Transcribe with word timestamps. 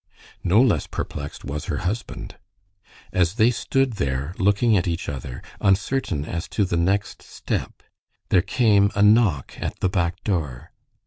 No 0.43 0.59
less 0.59 0.87
perplexed 0.87 1.45
was 1.45 1.65
her 1.65 1.85
husband. 1.85 2.35
As 3.13 3.35
they 3.35 3.51
stood 3.51 3.97
there 4.01 4.33
looking 4.39 4.75
at 4.75 4.87
each 4.87 5.07
other, 5.07 5.43
uncertain 5.59 6.25
as 6.25 6.47
to 6.47 6.65
the 6.65 6.75
next 6.75 7.21
step, 7.21 7.83
there 8.29 8.41
came 8.41 8.89
a 8.95 9.03
knock 9.03 9.53
at 9.61 9.79
the 9.79 9.89
back 9.89 10.23
door. 10.23 10.71